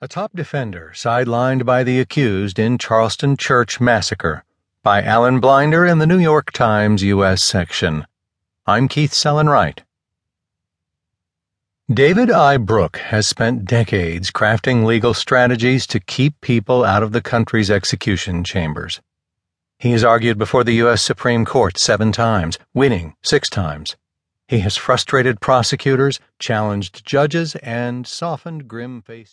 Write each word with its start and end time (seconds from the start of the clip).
A 0.00 0.06
Top 0.06 0.30
Defender 0.32 0.92
Sidelined 0.94 1.66
by 1.66 1.82
the 1.82 1.98
Accused 1.98 2.60
in 2.60 2.78
Charleston 2.78 3.36
Church 3.36 3.80
Massacre 3.80 4.44
by 4.84 5.02
Alan 5.02 5.40
Blinder 5.40 5.84
in 5.84 5.98
the 5.98 6.06
New 6.06 6.20
York 6.20 6.52
Times 6.52 7.02
U.S. 7.02 7.42
section. 7.42 8.06
I'm 8.64 8.86
Keith 8.86 9.10
Sellon-Wright. 9.10 9.82
David 11.92 12.30
I. 12.30 12.58
Bruck 12.58 12.98
has 12.98 13.26
spent 13.26 13.64
decades 13.64 14.30
crafting 14.30 14.84
legal 14.84 15.14
strategies 15.14 15.84
to 15.88 15.98
keep 15.98 16.40
people 16.40 16.84
out 16.84 17.02
of 17.02 17.10
the 17.10 17.20
country's 17.20 17.68
execution 17.68 18.44
chambers. 18.44 19.00
He 19.80 19.90
has 19.90 20.04
argued 20.04 20.38
before 20.38 20.62
the 20.62 20.74
U.S. 20.74 21.02
Supreme 21.02 21.44
Court 21.44 21.76
seven 21.76 22.12
times, 22.12 22.56
winning 22.72 23.16
six 23.24 23.50
times. 23.50 23.96
He 24.48 24.60
has 24.60 24.78
frustrated 24.78 25.42
prosecutors, 25.42 26.20
challenged 26.38 27.04
judges, 27.04 27.54
and 27.56 28.06
softened 28.06 28.66
grim 28.66 29.02
faced 29.02 29.26